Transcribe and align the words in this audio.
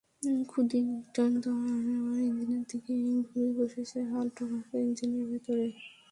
খুদে 0.47 0.79
লোকটা 0.87 1.21
আবার 1.95 2.17
ইঞ্জিনের 2.29 2.63
দিকে 2.71 2.93
ঘুরে 3.27 3.49
বসেছে, 3.57 3.97
হাত 4.11 4.27
ঢোকাচ্ছে 4.37 4.75
ইঞ্জিনের 4.81 5.25
ভেতরে। 5.31 5.65